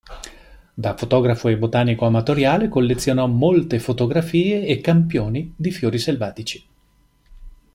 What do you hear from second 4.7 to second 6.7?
campioni di fiori selvatici.